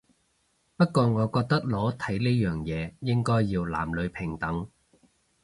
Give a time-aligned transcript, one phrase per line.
[0.77, 4.67] 不過我覺得裸體呢樣嘢應該要男女平等